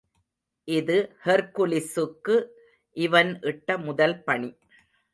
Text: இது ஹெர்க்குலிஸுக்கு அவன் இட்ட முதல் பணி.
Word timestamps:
இது 0.67 0.95
ஹெர்க்குலிஸுக்கு 1.25 2.37
அவன் 2.97 3.31
இட்ட 3.43 3.77
முதல் 3.87 4.17
பணி. 4.23 4.51